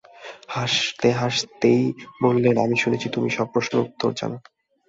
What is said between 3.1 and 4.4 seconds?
তুমি সব প্রশ্নের উত্তর জান।